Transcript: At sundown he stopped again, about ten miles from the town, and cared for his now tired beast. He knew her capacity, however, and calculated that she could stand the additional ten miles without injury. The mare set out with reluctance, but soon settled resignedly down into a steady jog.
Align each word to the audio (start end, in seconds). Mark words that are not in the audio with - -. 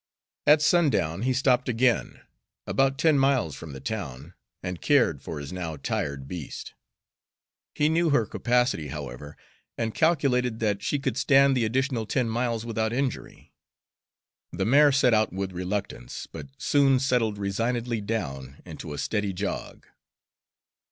At 0.47 0.63
sundown 0.63 1.21
he 1.21 1.31
stopped 1.31 1.69
again, 1.69 2.21
about 2.65 2.97
ten 2.97 3.19
miles 3.19 3.55
from 3.55 3.71
the 3.71 3.79
town, 3.79 4.33
and 4.63 4.81
cared 4.81 5.21
for 5.21 5.39
his 5.39 5.53
now 5.53 5.77
tired 5.77 6.27
beast. 6.27 6.73
He 7.75 7.87
knew 7.87 8.09
her 8.09 8.25
capacity, 8.25 8.87
however, 8.87 9.37
and 9.77 9.93
calculated 9.93 10.57
that 10.59 10.81
she 10.81 10.97
could 10.97 11.17
stand 11.17 11.55
the 11.55 11.65
additional 11.65 12.07
ten 12.07 12.27
miles 12.27 12.65
without 12.65 12.91
injury. 12.91 13.53
The 14.51 14.65
mare 14.65 14.91
set 14.91 15.13
out 15.13 15.33
with 15.33 15.51
reluctance, 15.51 16.25
but 16.25 16.47
soon 16.57 16.97
settled 16.97 17.37
resignedly 17.37 18.01
down 18.01 18.59
into 18.65 18.93
a 18.93 18.97
steady 18.97 19.33
jog. 19.33 19.85